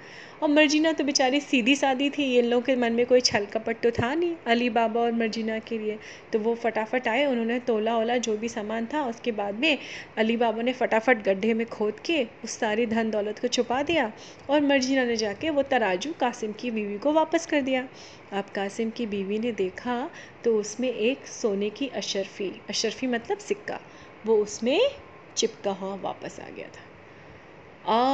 और 0.43 0.49
मर्जीना 0.49 0.91
तो 0.91 1.03
बेचारी 1.03 1.39
सीधी 1.39 1.75
सादी 1.75 2.09
थी 2.09 2.23
ये 2.25 2.41
लोगों 2.41 2.61
के 2.61 2.75
मन 2.75 2.93
में 2.93 3.05
कोई 3.05 3.21
छल 3.21 3.45
कपट 3.45 3.81
तो 3.83 3.89
था 3.91 4.13
नहीं, 4.15 4.35
अली 4.47 4.69
बाबा 4.69 5.01
और 5.01 5.11
मर्जीना 5.11 5.57
के 5.59 5.77
लिए। 5.77 5.97
तो 6.33 6.39
वो 6.39 6.53
फटाफट 6.55 7.07
आए, 7.07 7.25
उन्होंने 7.25 7.59
तोला 7.59 7.97
ओला 7.97 8.17
जो 8.17 8.37
भी 8.37 8.49
सामान 8.49 8.85
था, 8.85 9.03
उसके 9.05 9.31
बाद 9.31 9.59
में 9.59 9.77
अली 10.17 10.37
बाबा 10.37 10.61
ने 10.61 10.73
फटाफट 10.73 11.23
गड्ढे 11.23 11.53
में 11.53 11.65
खोद 11.67 11.99
के 12.05 12.23
उस 12.43 12.57
सारी 12.59 12.85
धन 12.85 13.11
दौलत 13.11 13.39
को 13.39 13.47
छुपा 13.47 13.81
दिया 13.83 14.11
और 14.49 14.61
मर्जीना 14.61 15.03
ने 15.05 15.15
जाके 15.15 15.49
वो 15.49 15.63
तराजू 15.63 16.13
कासिम 16.19 16.51
की 16.51 16.71
बीवी 16.71 16.97
को 16.97 17.13
वापस 17.13 17.45
कर 17.45 17.61
दिया। 17.61 17.87
अब 18.31 18.49
कासिम 18.55 18.89
की 18.89 19.05
बीवी 19.05 19.37
ने 19.39 19.51
देखा 19.51 19.95
तो 20.43 20.55
उसमें 20.57 20.89
एक 20.89 21.27
सोने 21.27 21.69
की 21.69 21.87
अशरफी 21.87 22.51
अशरफी 22.69 23.07
मतलब 23.07 23.37
सिक्का, 23.37 23.79
वो 24.25 24.37
उसमें 24.37 24.81
चिपका 25.37 25.71
हुआ 25.71 25.95
वापस 25.95 26.39
आ 26.39 26.49
गया 26.49 26.67
था। 26.67 26.89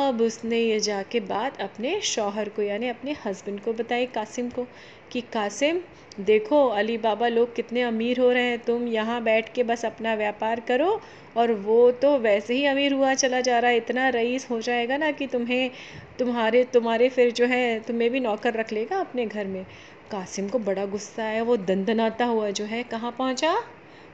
अब 0.07 0.21
उसने 0.21 0.59
ये 0.59 0.79
जाके 0.79 1.19
बात 1.19 1.61
अपने 1.61 2.01
शौहर 2.01 2.49
को, 2.49 2.61
यानी 2.61 2.87
अपने 2.87 3.15
हस्बैंड 3.25 3.59
को 3.59 3.73
बताई, 3.73 4.05
कासिम 4.05 4.49
को 4.49 4.67
कि, 5.11 5.21
कासिम, 5.21 5.79
देखो, 6.19 6.67
अली 6.67 6.97
बाबा 6.97 7.27
लोग 7.27 7.55
कितने 7.55 7.81
अमीर 7.81 8.19
हो 8.19 8.31
रहे 8.31 8.43
हैं। 8.43 8.59
तुम 8.59 8.87
यहाँ 8.87 9.23
बैठ 9.23 9.53
के 9.53 9.63
बस 9.63 9.85
अपना 9.85 10.13
व्यापार 10.15 10.59
करो 10.59 11.01
और 11.37 11.51
वो 11.51 11.91
तो 11.91 12.17
वैसे 12.17 12.53
ही 12.53 12.65
अमीर 12.65 12.93
हुआ 12.93 13.13
चला 13.13 13.41
जा 13.41 13.59
रहा 13.59 13.71
है। 13.71 13.77
इतना 13.77 14.09
रईस 14.09 14.47
हो 14.51 14.61
जाएगा 14.61 14.97
ना 14.97 15.11
कि 15.11 15.27
तुम्हें, 15.27 15.71
तुम्हारे 16.19 16.63
तुम्हारे 16.63 17.09
फिर 17.09 17.31
जो 17.31 17.45
है, 17.45 17.79
तुम्हें 17.79 18.11
भी 18.11 18.19
नौकर 18.19 18.53
रख 18.53 18.71
लेगा 18.71 18.97
अपने 18.97 19.25
घर 19.25 19.45
में। 19.45 19.65
कासिम 20.11 20.47
को 20.47 20.59
बड़ा 20.59 20.85
गुस्सा 20.85 21.23
आया। 21.23 21.43
वो 21.43 21.57
दंदनाता 21.57 22.25
हुआ 22.25 22.49
जो 22.49 22.65
है, 22.65 22.83
कहाँ 22.83 23.15
पहुँचा? 23.17 23.63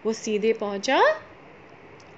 वो 0.06 0.14
सीधे 0.14 0.54
पहुँचा 0.54 1.02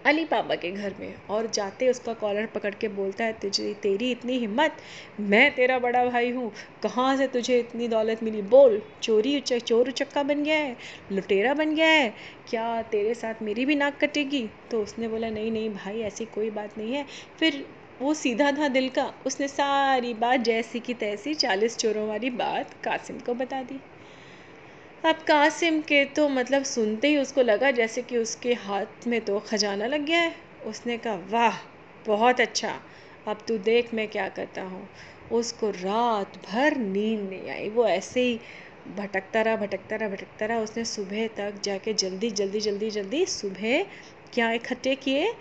अली 0.05 0.25
बाबा 0.25 0.55
के 0.55 0.71
घर 0.71 0.93
में 0.99 1.13
और 1.29 1.47
जाते 1.47 1.89
उसका 1.89 2.13
कॉलर 2.13 2.45
पकड़ 2.45 2.73
के 2.75 2.87
बोलता 2.87 3.23
है, 3.23 3.33
तुझे, 3.33 3.73
तेरी 3.73 4.11
इतनी 4.11 4.37
हिम्मत? 4.37 4.75
मैं 5.19 5.55
तेरा 5.55 5.79
बड़ा 5.79 6.05
भाई 6.05 6.31
हूँ। 6.31 6.51
कहाँ 6.83 7.17
से 7.17 7.27
तुझे 7.27 7.59
इतनी 7.59 7.87
दौलत 7.87 8.23
मिली? 8.23 8.41
बोल, 8.41 8.81
चोरी 9.01 9.39
चोर 9.39 9.89
उचक्का 9.89 10.23
बन 10.23 10.43
गया 10.43 10.55
है, 10.55 10.77
लुटेरा 11.11 11.53
बन 11.53 11.75
गया 11.75 11.87
है। 11.87 12.13
क्या 12.49 12.81
तेरे 12.81 13.13
साथ 13.13 13.41
मेरी 13.41 13.65
भी 13.65 13.75
नाक 13.75 13.99
कटेगी? 13.99 14.49
तो 14.71 14.81
उसने 14.81 15.07
बोला, 15.07 15.29
नहीं 15.29 15.51
नहीं 15.51 15.69
भाई, 15.69 16.01
ऐसी 16.01 16.25
कोई 16.25 16.49
बात 16.49 16.77
नहीं 16.77 16.93
है। 16.93 17.05
फिर 17.39 17.65
वो 18.01 18.13
सीधा 18.13 18.51
था 18.51 18.67
दिल 18.67 18.89
का, 18.89 19.13
उसने 19.25 19.47
सारी 19.47 20.13
बात 20.13 20.39
जैसी 20.39 20.79
की 20.79 20.93
तैसी 20.93 21.33
चालीस 21.33 21.77
चोरों 21.77 22.07
वाली 22.07 22.29
बात 22.29 22.73
कासिम 22.83 23.19
को 23.19 23.33
बता 23.33 23.63
दी। 23.63 23.79
अब 25.05 25.15
कासिम 25.15 25.79
के 25.81 26.05
तो 26.05 26.29
मतलब 26.29 26.63
सुनते 26.63 27.07
ही 27.07 27.17
उसको 27.17 27.41
लगा 27.41 27.71
जैसे 27.71 28.01
कि 28.01 28.17
उसके 28.17 28.53
हाथ 28.53 29.07
में 29.07 29.21
तो 29.21 29.39
खजाना 29.39 29.85
लग 29.85 30.05
गया 30.05 30.21
है। 30.21 30.35
उसने 30.65 30.97
कहा, 30.97 31.15
वाह, 31.15 31.57
बहुत 32.07 32.41
अच्छा। 32.41 32.81
अब 33.27 33.37
तू 33.47 33.57
देख 33.57 33.93
मैं 33.93 34.07
क्या 34.07 34.27
करता 34.29 34.61
हूँ। 34.61 34.89
उसको 35.31 35.69
रात 35.69 36.37
भर 36.37 36.77
नींद 36.77 37.29
नहीं 37.29 37.49
आई। 37.49 37.69
वो 37.69 37.87
ऐसे 37.87 38.21
ही 38.21 38.39
भटकता 38.97 39.41
रहा 39.41 39.55
भटकता 39.55 39.95
रहा 39.95 40.09
भटकता 40.09 40.45
रहा। 40.45 40.59
उसने 40.59 40.85
सुबह 40.85 41.27
तक 41.27 41.61
जाके 41.63 41.93
जल्दी 41.93 42.31
जल्दी 42.31 42.59
जल्दी 42.59 42.89
जल्दी 42.89 43.25
सुबह 43.25 43.83
क्या 44.33 44.51
इकट्ठे 44.51 44.95
किए? 44.95 45.33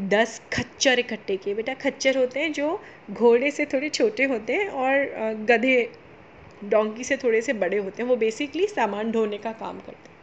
दस 0.00 0.40
खच्चर 0.52 0.98
इकट्ठे 0.98 1.36
किए। 1.36 1.54
बेटा, 1.54 1.74
खच्चर 1.74 2.18
होते 2.18 2.40
हैं 2.40 2.52
जो 2.52 2.80
घोड़े 3.10 3.50
से 3.50 3.66
थोड़े 3.66 3.88
छोटे 3.88 4.24
होते 4.24 4.52
हैं 4.52 4.68
और 4.68 5.34
गधे 5.50 5.90
डोंकी 6.64 7.04
से 7.04 7.16
थोड़े 7.16 7.42
से 7.42 7.52
बड़े 7.52 7.78
होते 7.78 8.02
हैं, 8.02 8.08
वो 8.10 8.16
बेसिकली 8.16 8.66
सामान 8.66 9.10
ढोने 9.12 9.38
का 9.38 9.52
काम 9.52 9.78
करते 9.78 10.10
हैं। 10.10 10.16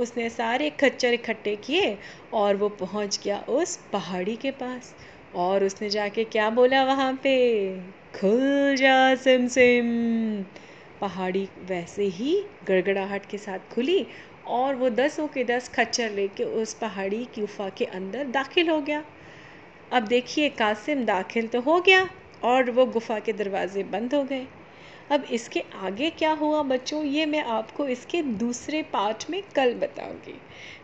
उसने 0.00 0.30
सारे 0.30 0.70
खच्चर 0.70 1.14
इकट्ठे 1.14 1.56
किए 1.56 1.98
और 2.32 2.56
वो 2.56 2.68
पहुँच 2.68 3.20
गया 3.24 3.38
उस 3.48 3.76
पहाड़ी 3.92 4.36
के 4.36 4.50
पास 4.50 4.94
और 5.34 5.64
उसने 5.64 5.90
जाके 5.90 6.24
क्या 6.24 6.50
बोला 6.50 6.84
वहाँ 6.84 7.12
पे? 7.22 7.76
खुल 8.20 8.76
जा 8.76 9.14
सिम 9.14 9.46
सिम 9.48 10.42
पहाड़ी 11.00 11.48
वैसे 11.64 12.04
ही 12.04 12.44
गड़गड़ाहट 12.68 13.26
के 13.26 13.38
साथ 13.38 13.58
खुली 13.74 14.06
और 14.46 14.74
वो 14.74 14.90
दसों 14.90 15.28
के 15.28 15.44
दस 15.44 15.68
खच्चर 15.68 16.10
लेके 16.10 16.44
उस 16.44 16.74
पहाड़ी 16.74 17.24
की 17.24 17.40
गुफा 17.40 17.68
के 17.68 17.84
अंदर 17.84 18.24
दाखिल 18.24 18.68
हो 18.68 18.80
गया। 18.80 19.04
अब 19.92 20.02
देखिए, 20.02 20.48
कासिम 20.48 21.04
दाखिल 21.04 21.46
तो 21.46 21.60
हो 21.60 21.80
गया 21.80 22.08
और 22.44 22.70
वो 22.70 22.86
गुफा 22.86 23.18
के 23.18 23.32
दरवाजे 23.32 23.82
बंद 23.82 24.14
हो 24.14 24.24
गए। 24.24 24.46
अब 25.10 25.24
इसके 25.32 25.62
आगे 25.76 26.10
क्या 26.10 26.32
हुआ 26.32 26.62
बच्चों? 26.62 27.02
ये 27.04 27.24
मैं 27.26 27.42
आपको 27.44 27.86
इसके 27.88 28.22
दूसरे 28.22 28.82
पार्ट 28.82 29.24
में 29.30 29.42
कल 29.56 29.74
बताऊँगी। 29.74 30.34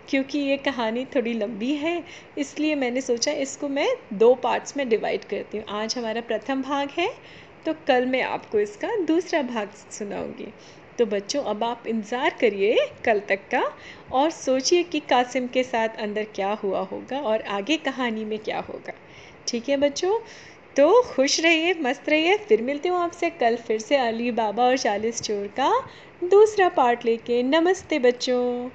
क्योंकि 0.09 0.38
ये 0.38 0.56
कहानी 0.56 1.04
थोड़ी 1.14 1.33
लंबी 1.33 1.73
है, 1.75 2.02
इसलिए 2.38 2.75
मैंने 2.75 3.00
सोचा 3.00 3.33
इसको 3.33 3.68
मैं 3.68 3.88
दो 4.12 4.35
पार्ट्स 4.35 4.76
में 4.76 4.88
डिवाइड 4.88 5.25
करती 5.25 5.59
हूँ। 5.59 5.66
आज 5.73 5.97
हमारा 5.99 6.21
प्रथम 6.23 6.62
भाग 6.62 6.90
है 6.90 7.09
तो 7.66 7.73
कल 7.87 8.06
मैं 8.06 8.23
आपको 8.23 8.59
इसका 8.59 8.95
दूसरा 9.04 9.42
भाग 9.45 9.71
सुनाऊँगी। 9.90 10.52
तो 10.99 11.06
बच्चों, 11.06 11.42
अब 11.45 11.64
आप 11.64 11.87
इंतज़ार 11.87 12.37
करिए 12.40 12.87
कल 13.04 13.21
तक 13.28 13.40
का 13.50 13.62
और 14.12 14.30
सोचिए 14.30 14.83
कि 14.83 15.00
कासिम 15.00 15.47
के 15.47 15.62
साथ 15.62 15.97
अंदर 15.99 16.26
क्या 16.35 16.52
हुआ 16.62 16.80
होगा 16.83 17.18
और 17.21 17.42
आगे 17.52 17.76
कहानी 17.78 18.25
में 18.25 18.38
क्या 18.38 18.61
होगा। 18.61 18.92
ठीक 19.49 19.68
है 19.68 19.76
बच्चों? 19.76 20.18
तो 20.76 21.02
खुश 21.02 21.38
रहिए, 21.40 21.73
मस्त 21.75 22.09
रहिए। 22.09 22.37
फिर 22.38 22.62
मिलती 22.62 22.88
हूँ 22.88 22.99
आपसे 22.99 23.30
कल 23.30 23.56
फिर 23.56 23.80
से 23.80 23.97
अली 23.97 24.30
बाबा 24.33 24.64
और 24.64 24.76
चालीस 24.78 25.23
चोर 25.23 25.47
का 25.61 25.71
दूसरा 26.25 26.68
पार्ट 26.68 27.04
लेके। 27.04 27.42
नमस्ते 27.42 27.99
बच्चों। 27.99 28.71